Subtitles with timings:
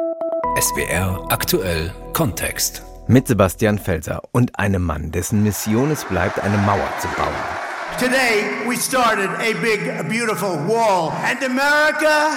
[0.00, 2.82] SWR aktuell Kontext.
[3.06, 7.34] Mit Sebastian Felser und einem Mann, dessen Mission es bleibt, eine Mauer zu bauen.
[7.98, 12.30] Today we started a big, beautiful wall, and America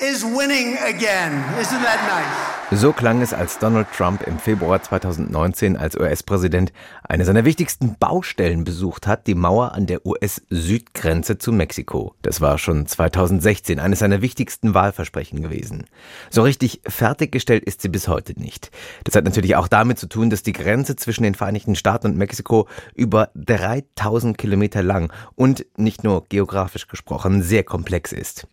[0.00, 1.44] is winning again.
[1.60, 2.47] Isn't that nice?
[2.70, 6.70] So klang es, als Donald Trump im Februar 2019 als US-Präsident
[7.02, 12.14] eine seiner wichtigsten Baustellen besucht hat, die Mauer an der US-Südgrenze zu Mexiko.
[12.20, 15.86] Das war schon 2016 eines seiner wichtigsten Wahlversprechen gewesen.
[16.28, 18.70] So richtig fertiggestellt ist sie bis heute nicht.
[19.04, 22.18] Das hat natürlich auch damit zu tun, dass die Grenze zwischen den Vereinigten Staaten und
[22.18, 28.46] Mexiko über 3000 Kilometer lang und nicht nur geografisch gesprochen sehr komplex ist.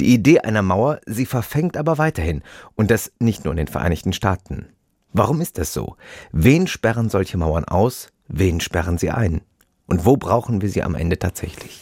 [0.00, 2.42] Die Idee einer Mauer, sie verfängt aber weiterhin
[2.74, 4.66] und das nicht nur in den Vereinigten Staaten.
[5.12, 5.96] Warum ist das so?
[6.32, 8.08] Wen sperren solche Mauern aus?
[8.28, 9.42] Wen sperren sie ein?
[9.86, 11.80] Und wo brauchen wir sie am Ende tatsächlich?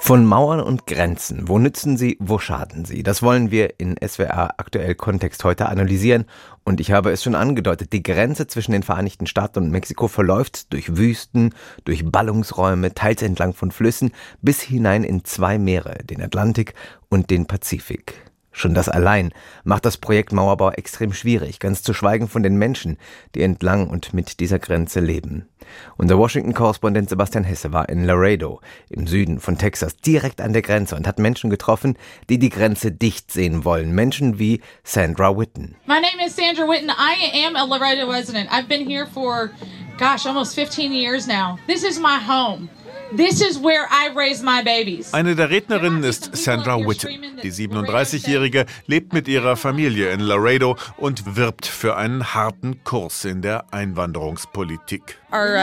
[0.00, 1.48] Von Mauern und Grenzen.
[1.48, 3.02] Wo nützen sie, wo schaden sie?
[3.02, 6.24] Das wollen wir in SWR aktuell Kontext heute analysieren.
[6.64, 10.72] Und ich habe es schon angedeutet, die Grenze zwischen den Vereinigten Staaten und Mexiko verläuft
[10.72, 16.74] durch Wüsten, durch Ballungsräume, teils entlang von Flüssen, bis hinein in zwei Meere, den Atlantik
[17.10, 18.27] und den Pazifik.
[18.50, 19.32] Schon das allein
[19.62, 22.98] macht das Projekt Mauerbau extrem schwierig, ganz zu schweigen von den Menschen,
[23.34, 25.48] die entlang und mit dieser Grenze leben.
[25.96, 30.96] Unser Washington-Korrespondent Sebastian Hesse war in Laredo im Süden von Texas, direkt an der Grenze
[30.96, 31.96] und hat Menschen getroffen,
[32.28, 33.92] die die Grenze dicht sehen wollen.
[33.94, 35.76] Menschen wie Sandra Witten.
[35.86, 36.90] My name is Sandra Witten.
[36.90, 38.50] I am a Laredo resident.
[38.50, 39.50] I've been here for,
[39.98, 41.58] gosh, almost 15 years now.
[41.66, 42.70] This is my home.
[43.16, 45.14] This is where I raise my babies.
[45.14, 47.08] Eine der Rednerinnen ist Sandra Witten.
[47.42, 53.40] Die 37-Jährige lebt mit ihrer Familie in Laredo und wirbt für einen harten Kurs in
[53.40, 55.18] der Einwanderungspolitik.
[55.30, 55.58] Uh,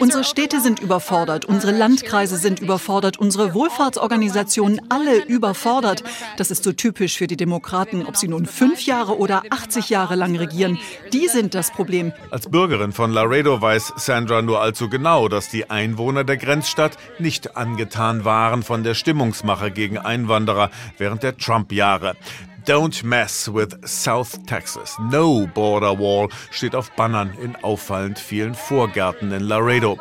[0.00, 6.04] unsere Städte sind überfordert, unsere Landkreise sind überfordert, unsere Wohlfahrtsorganisationen alle überfordert.
[6.36, 10.16] Das ist so typisch für die Demokraten, ob sie nun fünf Jahre oder 80 Jahre
[10.16, 10.78] lang regieren.
[11.14, 12.12] Die sind das Problem.
[12.30, 17.56] Als Bürgerin von Laredo weiß Sandra nur allzu genau, dass die Einwohner der Grenzstadt nicht
[17.56, 22.14] angetan waren von der Stimmungsmache gegen Einwanderer während der Trump-Jahre.
[22.66, 24.98] Don't mess with South Texas.
[24.98, 30.00] No border wall steht auf Bannern in auffallend vielen Vorgärten in Laredo.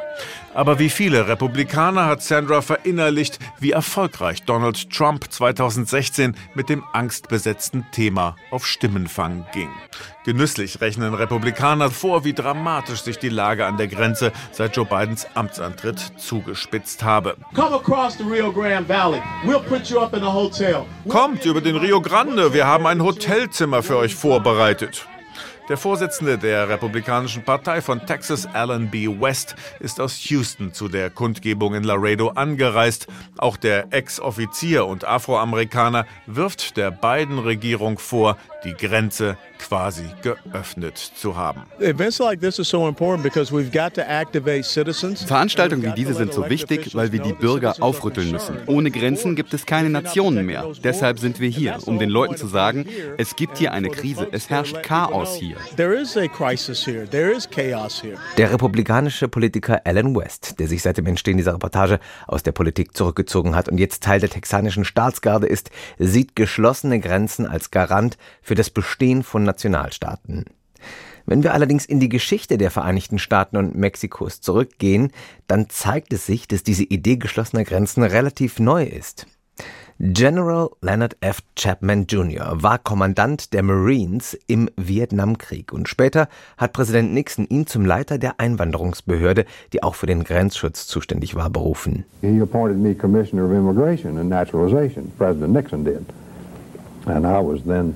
[0.56, 7.86] Aber wie viele Republikaner hat Sandra verinnerlicht, wie erfolgreich Donald Trump 2016 mit dem angstbesetzten
[7.92, 9.70] Thema auf Stimmenfang ging.
[10.26, 15.28] Genüsslich rechnen Republikaner vor, wie dramatisch sich die Lage an der Grenze seit Joe Bidens
[15.36, 17.38] Amtsantritt zugespitzt habe.
[21.08, 25.06] Kommt über den Rio Grande, wir haben ein Hotelzimmer für euch vorbereitet.
[25.68, 29.08] Der Vorsitzende der Republikanischen Partei von Texas, Alan B.
[29.08, 33.08] West, ist aus Houston zu der Kundgebung in Laredo angereist.
[33.38, 41.36] Auch der Ex-Offizier und Afroamerikaner wirft der beiden Regierung vor, die Grenze quasi geöffnet zu
[41.36, 41.64] haben.
[45.26, 48.58] Veranstaltungen wie diese sind so wichtig, weil wir die Bürger aufrütteln müssen.
[48.68, 50.72] Ohne Grenzen gibt es keine Nationen mehr.
[50.84, 52.86] Deshalb sind wir hier, um den Leuten zu sagen,
[53.18, 55.58] es gibt hier eine Krise, es herrscht Chaos hier.
[58.38, 62.96] Der republikanische Politiker Alan West, der sich seit dem Entstehen dieser Reportage aus der Politik
[62.96, 68.56] zurückgezogen hat und jetzt Teil der texanischen Staatsgarde ist, sieht geschlossene Grenzen als Garant für
[68.56, 70.46] das Bestehen von Nationalstaaten.
[71.26, 75.12] Wenn wir allerdings in die Geschichte der Vereinigten Staaten und Mexikos zurückgehen,
[75.48, 79.26] dann zeigt es sich, dass diese Idee geschlossener Grenzen relativ neu ist.
[79.98, 81.40] General Leonard F.
[81.56, 82.62] Chapman Jr.
[82.62, 88.42] war Kommandant der Marines im Vietnamkrieg und später hat Präsident Nixon ihn zum Leiter der
[88.42, 92.04] Einwanderungsbehörde, die auch für den Grenzschutz zuständig war, berufen.
[92.20, 95.14] He appointed me Commissioner of Immigration and Naturalization.
[95.18, 96.02] President Nixon did.
[97.06, 97.96] And I was then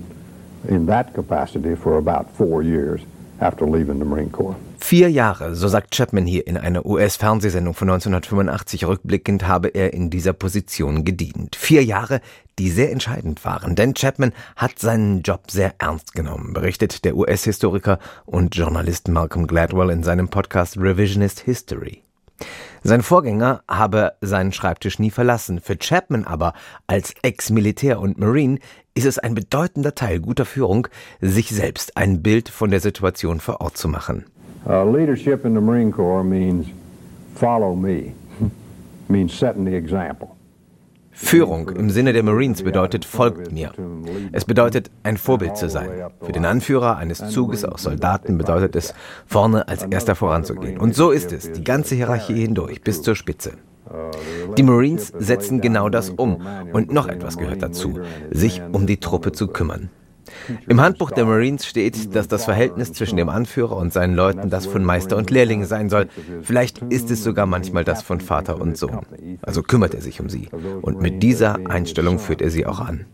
[0.67, 3.01] in that capacity for about four years
[3.39, 4.55] after leaving the Marine Corps.
[4.81, 10.09] Vier Jahre, so sagt Chapman hier in einer US-Fernsehsendung von 1985 rückblickend, habe er in
[10.09, 11.55] dieser Position gedient.
[11.55, 12.21] Vier Jahre,
[12.57, 17.99] die sehr entscheidend waren, denn Chapman hat seinen Job sehr ernst genommen, berichtet der US-Historiker
[18.25, 22.03] und Journalist Malcolm Gladwell in seinem Podcast Revisionist History.
[22.83, 25.59] Sein Vorgänger habe seinen Schreibtisch nie verlassen.
[25.59, 26.53] Für Chapman aber
[26.87, 28.59] als Ex-Militär und Marine
[28.95, 30.87] ist es ein bedeutender Teil guter Führung,
[31.21, 34.25] sich selbst ein Bild von der Situation vor Ort zu machen.
[34.65, 36.67] Uh, leadership in the Marine Corps means
[37.35, 38.13] follow me,
[39.07, 40.38] means setting the example.
[41.21, 43.73] Führung im Sinne der Marines bedeutet folgt mir.
[44.31, 45.89] Es bedeutet ein Vorbild zu sein.
[46.21, 48.93] Für den Anführer eines Zuges aus Soldaten bedeutet es
[49.27, 50.79] vorne als erster voranzugehen.
[50.79, 53.51] Und so ist es, die ganze Hierarchie hindurch bis zur Spitze.
[54.57, 56.47] Die Marines setzen genau das um.
[56.71, 57.99] Und noch etwas gehört dazu,
[58.31, 59.89] sich um die Truppe zu kümmern.
[60.67, 64.65] Im Handbuch der Marines steht, dass das Verhältnis zwischen dem Anführer und seinen Leuten das
[64.65, 66.07] von Meister und Lehrling sein soll.
[66.41, 68.99] Vielleicht ist es sogar manchmal das von Vater und Sohn.
[69.41, 70.49] Also kümmert er sich um sie.
[70.81, 73.05] Und mit dieser Einstellung führt er sie auch an.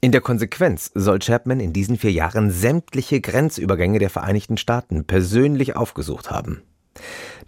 [0.00, 5.76] In der Konsequenz soll Chapman in diesen vier Jahren sämtliche Grenzübergänge der Vereinigten Staaten persönlich
[5.76, 6.62] aufgesucht haben.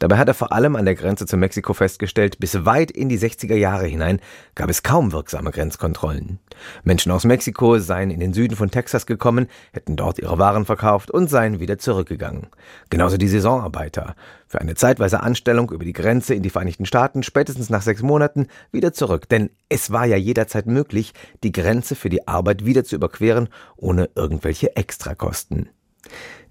[0.00, 3.18] Dabei hat er vor allem an der Grenze zu Mexiko festgestellt, bis weit in die
[3.18, 4.18] 60er Jahre hinein
[4.54, 6.38] gab es kaum wirksame Grenzkontrollen.
[6.84, 11.10] Menschen aus Mexiko seien in den Süden von Texas gekommen, hätten dort ihre Waren verkauft
[11.10, 12.46] und seien wieder zurückgegangen.
[12.88, 14.14] Genauso die Saisonarbeiter.
[14.48, 18.46] Für eine zeitweise Anstellung über die Grenze in die Vereinigten Staaten spätestens nach sechs Monaten
[18.72, 19.28] wieder zurück.
[19.28, 21.12] Denn es war ja jederzeit möglich,
[21.44, 25.68] die Grenze für die Arbeit wieder zu überqueren, ohne irgendwelche Extrakosten.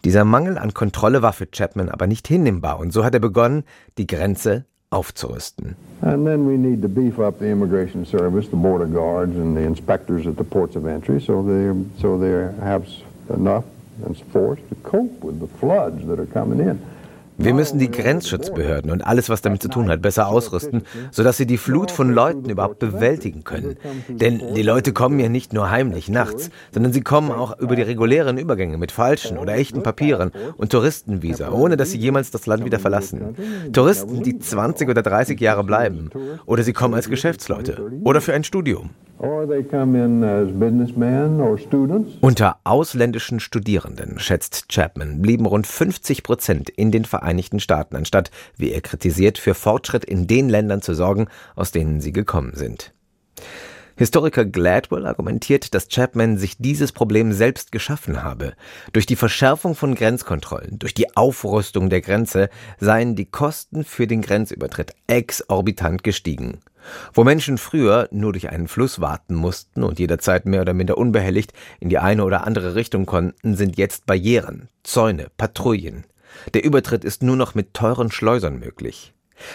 [0.05, 3.63] Dieser Mangel an Kontrolle war für Chapman aber nicht hinnehmbar und so hat er begonnen,
[3.97, 5.75] die Grenze aufzurüsten.
[6.01, 9.63] And then we need to beef up the immigration service, the border guards and the
[9.63, 12.85] inspectors at the ports of entry so they so they have
[13.29, 13.65] enough
[14.31, 16.79] force to cope with the floods that are coming in.
[17.41, 21.45] Wir müssen die Grenzschutzbehörden und alles, was damit zu tun hat, besser ausrüsten, sodass sie
[21.45, 23.77] die Flut von Leuten überhaupt bewältigen können.
[24.09, 27.81] Denn die Leute kommen ja nicht nur heimlich nachts, sondern sie kommen auch über die
[27.81, 32.65] regulären Übergänge mit falschen oder echten Papieren und Touristenvisa, ohne dass sie jemals das Land
[32.65, 33.35] wieder verlassen.
[33.71, 36.09] Touristen, die 20 oder 30 Jahre bleiben.
[36.45, 38.89] Oder sie kommen als Geschäftsleute oder für ein Studium.
[42.21, 47.28] Unter ausländischen Studierenden, schätzt Chapman, blieben rund 50 Prozent in den Vereinigten
[47.59, 52.11] Staaten, anstatt, wie er kritisiert, für Fortschritt in den Ländern zu sorgen, aus denen sie
[52.11, 52.93] gekommen sind.
[53.99, 58.53] Historiker Gladwell argumentiert, dass Chapman sich dieses Problem selbst geschaffen habe.
[58.93, 62.49] Durch die Verschärfung von Grenzkontrollen, durch die Aufrüstung der Grenze
[62.79, 66.61] seien die Kosten für den Grenzübertritt exorbitant gestiegen.
[67.13, 71.51] Wo Menschen früher nur durch einen Fluss warten mussten und jederzeit mehr oder minder unbehelligt
[71.81, 76.05] in die eine oder andere Richtung konnten, sind jetzt Barrieren, Zäune, Patrouillen.
[76.53, 79.13] Der Übertritt ist nur noch mit teuren Schleusern möglich.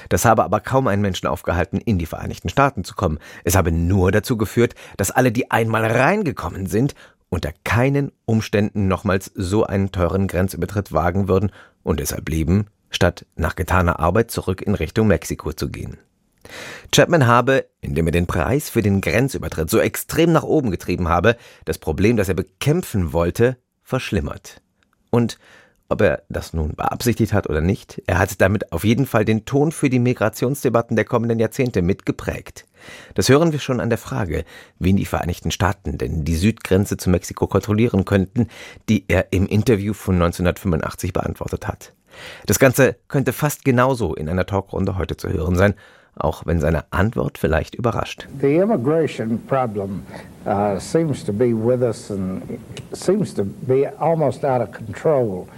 [0.09, 3.19] Das habe aber kaum einen Menschen aufgehalten, in die Vereinigten Staaten zu kommen.
[3.45, 6.95] Es habe nur dazu geführt, dass alle, die einmal reingekommen sind,
[7.29, 11.51] unter keinen Umständen nochmals so einen teuren Grenzübertritt wagen würden
[11.83, 15.99] und deshalb blieben, statt nach getaner Arbeit zurück in Richtung Mexiko zu gehen.
[16.93, 21.37] Chapman habe, indem er den Preis für den Grenzübertritt so extrem nach oben getrieben habe,
[21.65, 24.61] das Problem, das er bekämpfen wollte, verschlimmert.
[25.11, 25.39] Und
[25.89, 29.45] ob er das nun beabsichtigt hat oder nicht, er hat damit auf jeden Fall den
[29.45, 32.67] Ton für die Migrationsdebatten der kommenden Jahrzehnte mitgeprägt.
[33.15, 34.45] Das hören wir schon an der Frage,
[34.79, 38.49] wie die Vereinigten Staaten denn die Südgrenze zu Mexiko kontrollieren könnten,
[38.89, 41.93] die er im Interview von 1985 beantwortet hat.
[42.47, 45.75] Das Ganze könnte fast genauso in einer Talkrunde heute zu hören sein,
[46.17, 48.29] auch wenn seine Antwort vielleicht überrascht.
[48.41, 50.03] The immigration problem
[50.47, 52.43] uh, seems to be with us and
[52.93, 55.49] seems to be almost out of control.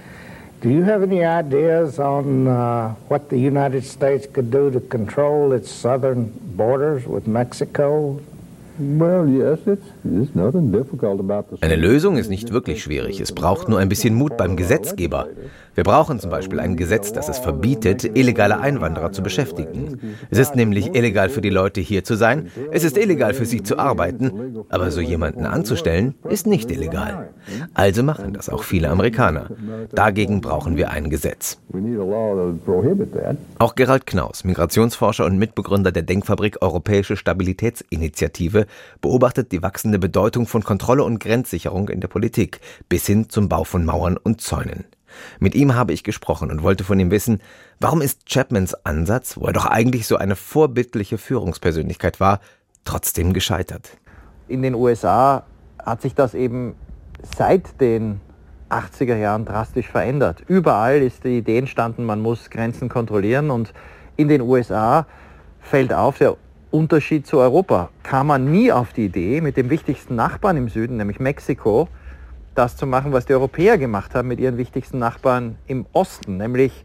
[0.67, 5.53] Do you have any ideas on uh, what the United States could do to control
[5.53, 8.21] its southern borders with Mexico?
[11.61, 13.21] Eine Lösung ist nicht wirklich schwierig.
[13.21, 15.29] Es braucht nur ein bisschen Mut beim Gesetzgeber.
[15.75, 20.01] Wir brauchen zum Beispiel ein Gesetz, das es verbietet, illegale Einwanderer zu beschäftigen.
[20.31, 23.63] Es ist nämlich illegal für die Leute hier zu sein, es ist illegal für sie
[23.63, 27.29] zu arbeiten, aber so jemanden anzustellen ist nicht illegal.
[27.75, 29.51] Also machen das auch viele Amerikaner.
[29.93, 31.59] Dagegen brauchen wir ein Gesetz.
[33.59, 38.66] Auch Gerald Knaus, Migrationsforscher und Mitbegründer der Denkfabrik Europäische Stabilitätsinitiative,
[39.01, 43.65] beobachtet die wachsende Bedeutung von Kontrolle und Grenzsicherung in der Politik bis hin zum Bau
[43.65, 44.85] von Mauern und Zäunen.
[45.39, 47.41] Mit ihm habe ich gesprochen und wollte von ihm wissen,
[47.81, 52.41] warum ist Chapmans Ansatz, wo er doch eigentlich so eine vorbildliche Führungspersönlichkeit war,
[52.85, 53.97] trotzdem gescheitert.
[54.49, 55.45] In den USA
[55.85, 56.75] hat sich das eben
[57.37, 58.21] seit den
[58.71, 60.43] 80er Jahren drastisch verändert.
[60.47, 63.73] Überall ist die Idee entstanden, man muss Grenzen kontrollieren und
[64.17, 65.07] in den USA
[65.61, 66.37] fällt auf, der
[66.77, 70.99] Unterschied zu Europa kam man nie auf die Idee, mit dem wichtigsten Nachbarn im Süden,
[70.99, 71.89] nämlich Mexiko,
[72.55, 76.85] das zu machen, was die Europäer gemacht haben mit ihren wichtigsten Nachbarn im Osten, nämlich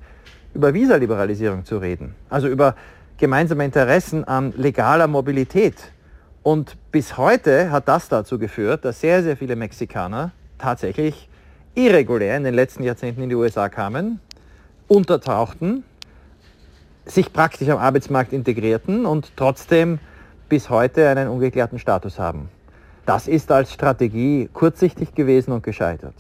[0.53, 2.75] über Visaliberalisierung zu reden, also über
[3.17, 5.75] gemeinsame Interessen an legaler Mobilität.
[6.41, 11.27] Und bis heute hat das dazu geführt, dass sehr, sehr viele Mexikaner tatsächlich
[11.75, 14.21] irregulär in den letzten Jahrzehnten in die USA kamen,
[14.87, 15.83] untertauchten,
[17.05, 19.99] sich praktisch am Arbeitsmarkt integrierten und trotzdem
[20.49, 22.49] bis heute einen ungeklärten Status haben.
[23.05, 26.15] Das ist als Strategie kurzsichtig gewesen und gescheitert.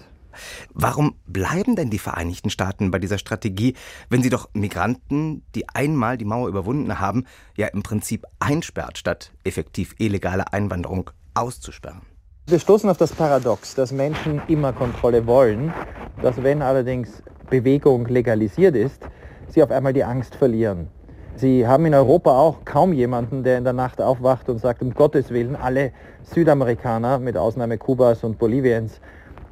[0.73, 3.75] Warum bleiben denn die Vereinigten Staaten bei dieser Strategie,
[4.09, 9.31] wenn sie doch Migranten, die einmal die Mauer überwunden haben, ja im Prinzip einsperrt, statt
[9.43, 12.01] effektiv illegale Einwanderung auszusperren?
[12.47, 15.73] Wir stoßen auf das Paradox, dass Menschen immer Kontrolle wollen,
[16.21, 19.05] dass wenn allerdings Bewegung legalisiert ist,
[19.51, 20.87] sie auf einmal die Angst verlieren.
[21.35, 24.93] Sie haben in Europa auch kaum jemanden, der in der Nacht aufwacht und sagt, um
[24.93, 25.91] Gottes Willen, alle
[26.23, 28.99] Südamerikaner, mit Ausnahme Kubas und Boliviens,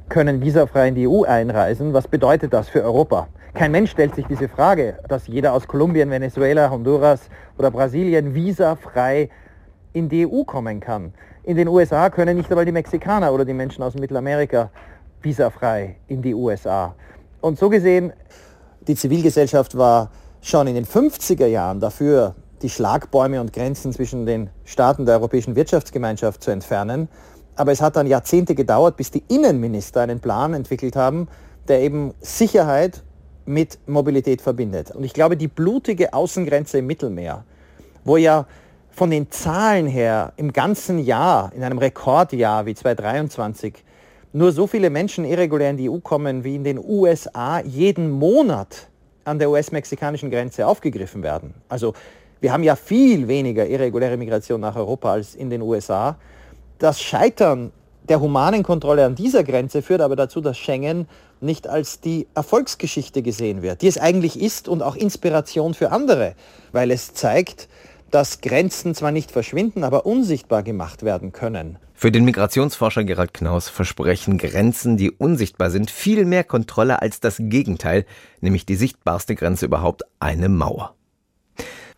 [0.09, 1.93] können visafrei in die EU einreisen.
[1.93, 3.27] Was bedeutet das für Europa?
[3.53, 9.29] Kein Mensch stellt sich diese Frage, dass jeder aus Kolumbien, Venezuela, Honduras oder Brasilien visafrei
[9.93, 11.13] in die EU kommen kann.
[11.43, 14.69] In den USA können nicht einmal die Mexikaner oder die Menschen aus Mittelamerika
[15.21, 16.93] visafrei in die USA.
[17.41, 18.13] Und so gesehen,
[18.87, 24.49] die Zivilgesellschaft war schon in den 50er Jahren dafür, die Schlagbäume und Grenzen zwischen den
[24.65, 27.09] Staaten der Europäischen Wirtschaftsgemeinschaft zu entfernen.
[27.55, 31.27] Aber es hat dann Jahrzehnte gedauert, bis die Innenminister einen Plan entwickelt haben,
[31.67, 33.03] der eben Sicherheit
[33.45, 34.91] mit Mobilität verbindet.
[34.91, 37.43] Und ich glaube, die blutige Außengrenze im Mittelmeer,
[38.03, 38.45] wo ja
[38.91, 43.83] von den Zahlen her im ganzen Jahr, in einem Rekordjahr wie 2023,
[44.31, 48.87] nur so viele Menschen irregulär in die EU kommen, wie in den USA jeden Monat
[49.25, 51.53] an der US-mexikanischen Grenze aufgegriffen werden.
[51.67, 51.93] Also
[52.41, 56.17] wir haben ja viel weniger irreguläre Migration nach Europa als in den USA.
[56.77, 57.71] Das Scheitern
[58.07, 61.07] der humanen Kontrolle an dieser Grenze führt aber dazu, dass Schengen
[61.41, 66.33] nicht als die Erfolgsgeschichte gesehen wird, die es eigentlich ist und auch Inspiration für andere,
[66.71, 67.69] weil es zeigt,
[68.11, 71.77] dass Grenzen zwar nicht verschwinden, aber unsichtbar gemacht werden können.
[71.93, 77.37] Für den Migrationsforscher Gerald Knaus versprechen Grenzen, die unsichtbar sind, viel mehr Kontrolle als das
[77.39, 78.05] Gegenteil,
[78.39, 80.95] nämlich die sichtbarste Grenze überhaupt, eine Mauer.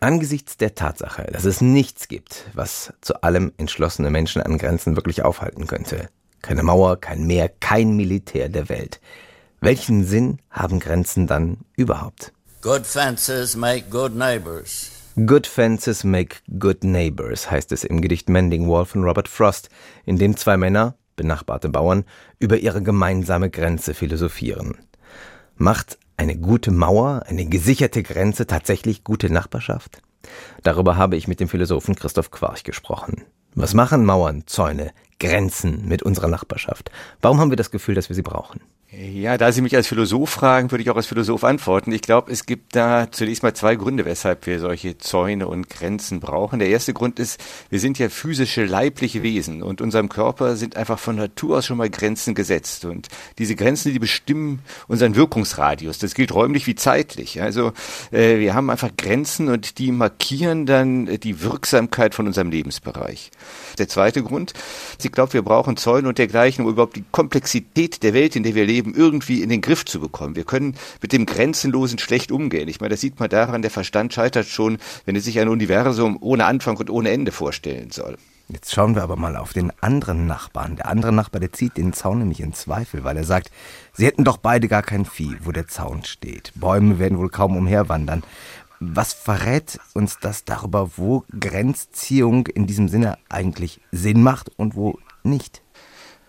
[0.00, 5.22] Angesichts der Tatsache, dass es nichts gibt, was zu allem entschlossene Menschen an Grenzen wirklich
[5.22, 6.08] aufhalten könnte,
[6.42, 9.00] keine Mauer, kein Meer, kein Militär der Welt,
[9.60, 12.32] welchen Sinn haben Grenzen dann überhaupt?
[12.62, 15.01] Good fences make good neighbors.
[15.14, 19.68] Good Fences Make Good Neighbors heißt es im Gedicht Mending Wall von Robert Frost,
[20.06, 22.04] in dem zwei Männer, benachbarte Bauern,
[22.38, 24.78] über ihre gemeinsame Grenze philosophieren.
[25.54, 30.00] Macht eine gute Mauer, eine gesicherte Grenze tatsächlich gute Nachbarschaft?
[30.62, 33.26] Darüber habe ich mit dem Philosophen Christoph Quarch gesprochen.
[33.54, 36.90] Was machen Mauern, Zäune, Grenzen mit unserer Nachbarschaft?
[37.20, 38.62] Warum haben wir das Gefühl, dass wir sie brauchen?
[38.94, 41.92] Ja, da Sie mich als Philosoph fragen, würde ich auch als Philosoph antworten.
[41.92, 46.20] Ich glaube, es gibt da zunächst mal zwei Gründe, weshalb wir solche Zäune und Grenzen
[46.20, 46.58] brauchen.
[46.58, 50.98] Der erste Grund ist, wir sind ja physische, leibliche Wesen und unserem Körper sind einfach
[50.98, 52.84] von Natur aus schon mal Grenzen gesetzt.
[52.84, 53.08] Und
[53.38, 54.58] diese Grenzen, die bestimmen
[54.88, 55.96] unseren Wirkungsradius.
[55.96, 57.40] Das gilt räumlich wie zeitlich.
[57.40, 57.72] Also
[58.10, 63.30] äh, wir haben einfach Grenzen und die markieren dann die Wirksamkeit von unserem Lebensbereich.
[63.78, 64.52] Der zweite Grund,
[65.02, 68.54] ich glaube, wir brauchen Zäune und dergleichen, um überhaupt die Komplexität der Welt, in der
[68.54, 70.36] wir leben, Leben irgendwie in den Griff zu bekommen.
[70.36, 72.68] Wir können mit dem Grenzenlosen schlecht umgehen.
[72.68, 76.18] Ich meine, das sieht man daran, der Verstand scheitert schon, wenn er sich ein Universum
[76.20, 78.16] ohne Anfang und ohne Ende vorstellen soll.
[78.48, 80.76] Jetzt schauen wir aber mal auf den anderen Nachbarn.
[80.76, 83.50] Der andere Nachbar, der zieht den Zaun nämlich in Zweifel, weil er sagt,
[83.94, 86.52] sie hätten doch beide gar kein Vieh, wo der Zaun steht.
[86.56, 88.22] Bäume werden wohl kaum umherwandern.
[88.80, 94.98] Was verrät uns das darüber, wo Grenzziehung in diesem Sinne eigentlich Sinn macht und wo
[95.22, 95.62] nicht?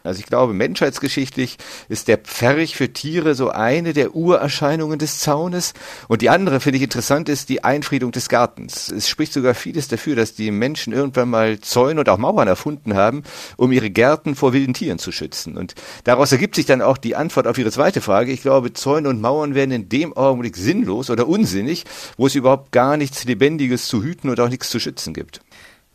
[0.04, 1.58] Also ich glaube, menschheitsgeschichtlich
[1.88, 5.74] ist der Pferch für Tiere so eine der Urerscheinungen des Zaunes.
[6.08, 8.92] Und die andere, finde ich interessant, ist die Einfriedung des Gartens.
[8.92, 12.96] Es spricht sogar vieles dafür, dass die Menschen irgendwann mal Zäune und auch Mauern erfunden
[12.96, 13.24] haben,
[13.56, 15.58] um ihre Gärten vor wilden Tieren zu schützen.
[15.58, 18.32] Und daraus ergibt sich dann auch die Antwort auf Ihre zweite Frage.
[18.32, 21.86] Ich glaube, Zäune und Mauern werden in dem Augenblick sinnlos oder unsinnig,
[22.18, 25.40] wo es überhaupt gar nichts Lebendiges zu hüten und auch nichts zu schützen gibt.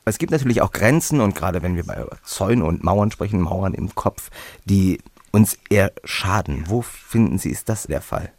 [0.09, 3.75] Es gibt natürlich auch Grenzen und gerade wenn wir bei Zäunen und Mauern sprechen, Mauern
[3.75, 4.31] im Kopf,
[4.65, 4.99] die
[5.31, 6.65] uns eher schaden.
[6.67, 8.33] Wo finden Sie, ist das der Fall?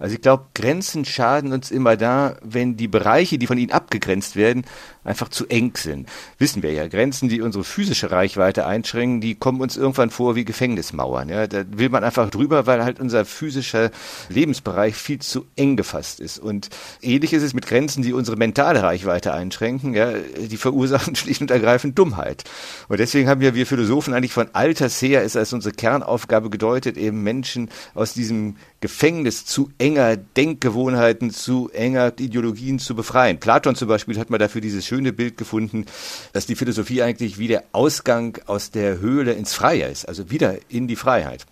[0.00, 4.34] Also ich glaube, Grenzen schaden uns immer da, wenn die Bereiche, die von ihnen abgegrenzt
[4.34, 4.64] werden,
[5.04, 6.08] einfach zu eng sind.
[6.38, 10.44] Wissen wir ja, Grenzen, die unsere physische Reichweite einschränken, die kommen uns irgendwann vor wie
[10.44, 11.28] Gefängnismauern.
[11.28, 13.90] Ja, da will man einfach drüber, weil halt unser physischer
[14.30, 16.38] Lebensbereich viel zu eng gefasst ist.
[16.38, 16.70] Und
[17.02, 19.92] ähnlich ist es mit Grenzen, die unsere mentale Reichweite einschränken.
[19.92, 22.44] Ja, die verursachen schlicht und ergreifend Dummheit.
[22.88, 26.96] Und deswegen haben ja wir Philosophen eigentlich von alters her ist als unsere Kernaufgabe gedeutet,
[26.96, 33.38] eben Menschen aus diesem Gefängnis zu enger Denkgewohnheiten, zu enger Ideologien zu befreien.
[33.38, 35.84] Platon zum Beispiel hat mal dafür dieses schöne Bild gefunden,
[36.32, 40.56] dass die Philosophie eigentlich wie der Ausgang aus der Höhle ins Freie ist, also wieder
[40.68, 41.46] in die Freiheit.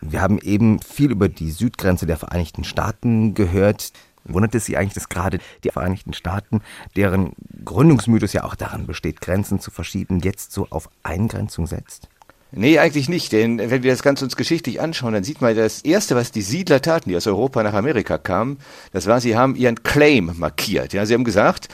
[0.00, 3.92] Wir haben eben viel über die Südgrenze der Vereinigten Staaten gehört.
[4.24, 6.62] Wundert es Sie eigentlich, dass gerade die Vereinigten Staaten,
[6.96, 7.32] deren
[7.64, 12.08] Gründungsmythos ja auch daran besteht, Grenzen zu verschieben, jetzt so auf Eingrenzung setzt?
[12.54, 15.80] Nee, eigentlich nicht, denn wenn wir das Ganze uns geschichtlich anschauen, dann sieht man, das
[15.80, 18.58] Erste, was die Siedler taten, die aus Europa nach Amerika kamen,
[18.92, 20.92] das war, sie haben ihren Claim markiert.
[20.92, 21.68] Ja, sie haben gesagt,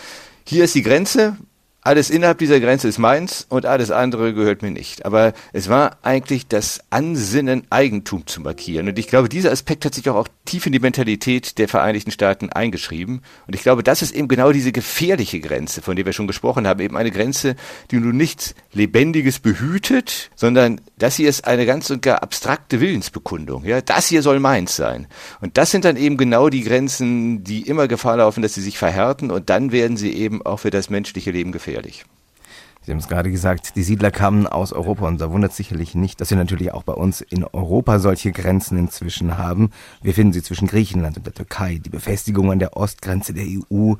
[0.47, 1.37] hier ist die Grenze,
[1.89, 5.07] alles innerhalb dieser Grenze ist meins und alles andere gehört mir nicht.
[5.07, 8.89] Aber es war eigentlich das Ansinnen, Eigentum zu markieren.
[8.89, 12.11] Und ich glaube, dieser Aspekt hat sich auch, auch tief in die Mentalität der Vereinigten
[12.11, 13.23] Staaten eingeschrieben.
[13.47, 16.67] Und ich glaube, das ist eben genau diese gefährliche Grenze, von der wir schon gesprochen
[16.67, 16.81] haben.
[16.81, 17.57] Eben eine Grenze,
[17.91, 23.65] die nun nichts Lebendiges behütet, sondern das hier ist eine ganz und gar abstrakte Willensbekundung.
[23.65, 25.07] Ja, das hier soll meins sein.
[25.41, 28.77] Und das sind dann eben genau die Grenzen, die immer Gefahr laufen, dass sie sich
[28.77, 29.31] verhärten.
[29.31, 32.05] Und dann werden sie eben auch für das menschliche Leben gefährlich gefährlich.
[32.83, 36.21] Sie haben es gerade gesagt, die Siedler kamen aus Europa und da wundert sicherlich nicht,
[36.21, 39.71] dass wir natürlich auch bei uns in Europa solche Grenzen inzwischen haben.
[40.01, 43.95] Wir finden sie zwischen Griechenland und der Türkei, die Befestigung an der Ostgrenze der EU.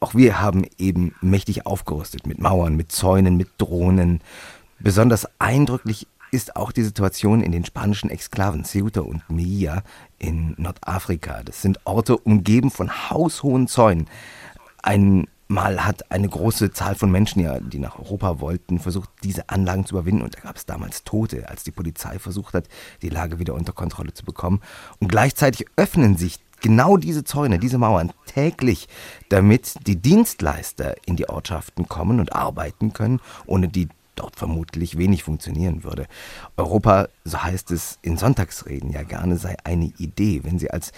[0.00, 4.20] Auch wir haben eben mächtig aufgerüstet mit Mauern, mit Zäunen, mit Drohnen.
[4.78, 9.82] Besonders eindrücklich ist auch die Situation in den spanischen Exklaven Ceuta und Melilla
[10.18, 11.42] in Nordafrika.
[11.44, 14.06] Das sind Orte umgeben von haushohen Zäunen.
[14.82, 19.48] Ein Mal hat eine große Zahl von Menschen, ja, die nach Europa wollten, versucht, diese
[19.48, 20.22] Anlagen zu überwinden.
[20.22, 22.68] Und da gab es damals Tote, als die Polizei versucht hat,
[23.00, 24.60] die Lage wieder unter Kontrolle zu bekommen.
[25.00, 28.88] Und gleichzeitig öffnen sich genau diese Zäune, diese Mauern täglich,
[29.30, 33.88] damit die Dienstleister in die Ortschaften kommen und arbeiten können, ohne die
[34.18, 36.06] dort vermutlich wenig funktionieren würde.
[36.56, 40.40] Europa, so heißt es in Sonntagsreden ja gerne, sei eine Idee.
[40.44, 40.92] Wenn Sie als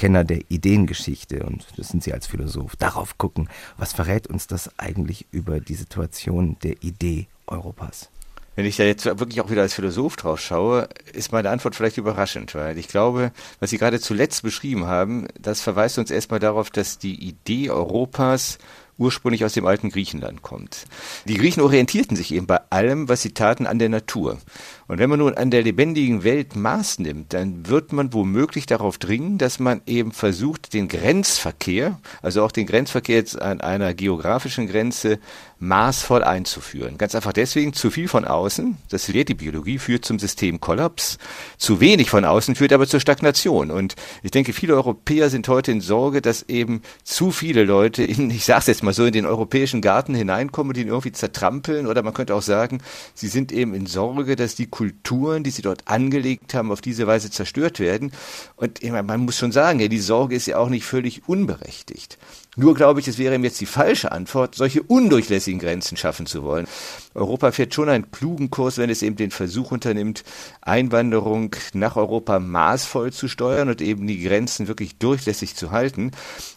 [0.00, 4.70] Kenner der Ideengeschichte und das sind Sie als Philosoph, darauf gucken, was verrät uns das
[4.78, 8.08] eigentlich über die Situation der Idee Europas?
[8.56, 11.98] Wenn ich da jetzt wirklich auch wieder als Philosoph drauf schaue, ist meine Antwort vielleicht
[11.98, 16.70] überraschend, weil ich glaube, was Sie gerade zuletzt beschrieben haben, das verweist uns erstmal darauf,
[16.70, 18.56] dass die Idee Europas
[19.00, 20.84] ursprünglich aus dem alten Griechenland kommt.
[21.24, 24.38] Die Griechen orientierten sich eben bei allem, was sie taten, an der Natur.
[24.86, 28.98] Und wenn man nun an der lebendigen Welt Maß nimmt, dann wird man womöglich darauf
[28.98, 34.66] dringen, dass man eben versucht, den Grenzverkehr, also auch den Grenzverkehr jetzt an einer geografischen
[34.66, 35.18] Grenze,
[35.60, 36.96] maßvoll einzuführen.
[36.98, 41.18] Ganz einfach deswegen, zu viel von außen, das lehrt die Biologie, führt zum Systemkollaps.
[41.58, 43.70] Zu wenig von außen führt aber zur Stagnation.
[43.70, 48.30] Und ich denke, viele Europäer sind heute in Sorge, dass eben zu viele Leute in,
[48.30, 51.86] ich sage es jetzt mal so, in den europäischen Garten hineinkommen und ihn irgendwie zertrampeln.
[51.86, 52.80] Oder man könnte auch sagen,
[53.14, 57.06] sie sind eben in Sorge, dass die Kulturen, die sie dort angelegt haben, auf diese
[57.06, 58.12] Weise zerstört werden.
[58.56, 62.18] Und man muss schon sagen, ja, die Sorge ist ja auch nicht völlig unberechtigt.
[62.60, 66.42] Nur glaube ich, es wäre ihm jetzt die falsche Antwort, solche undurchlässigen Grenzen schaffen zu
[66.42, 66.66] wollen.
[67.14, 70.24] Europa fährt schon einen klugen Kurs, wenn es eben den Versuch unternimmt,
[70.60, 76.10] Einwanderung nach Europa maßvoll zu steuern und eben die Grenzen wirklich durchlässig zu halten.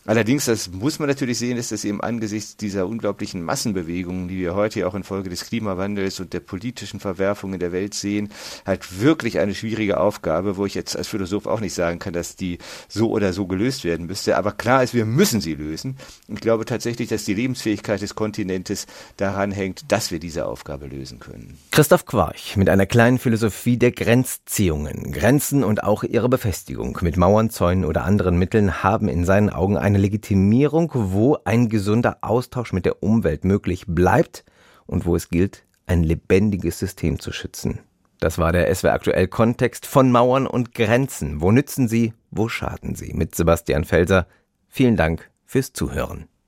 [0.06, 4.56] Allerdings, das muss man natürlich sehen, ist das eben angesichts dieser unglaublichen Massenbewegungen, die wir
[4.56, 8.28] heute auch infolge des Klimawandels und der politischen Verwerfungen in der Welt sehen,
[8.66, 12.36] halt wirklich eine schwierige Aufgabe, wo ich jetzt als Philosoph auch nicht sagen kann, dass
[12.36, 12.58] die
[12.90, 14.36] so oder so gelöst werden müsste.
[14.36, 15.93] Aber klar ist, wir müssen sie lösen.
[16.28, 21.20] Ich glaube tatsächlich, dass die Lebensfähigkeit des Kontinentes daran hängt, dass wir diese Aufgabe lösen
[21.20, 21.58] können.
[21.72, 25.12] Christoph Quarch mit einer kleinen Philosophie der Grenzziehungen.
[25.12, 29.78] Grenzen und auch ihre Befestigung mit Mauern, Zäunen oder anderen Mitteln haben in seinen Augen
[29.78, 34.44] eine Legitimierung, wo ein gesunder Austausch mit der Umwelt möglich bleibt
[34.86, 37.80] und wo es gilt, ein lebendiges System zu schützen.
[38.20, 41.42] Das war der SWR aktuell Kontext von Mauern und Grenzen.
[41.42, 43.14] Wo nützen sie, wo schaden sie?
[43.14, 44.28] Mit Sebastian Felser.
[44.70, 46.28] Vielen Dank fürs Zuhören.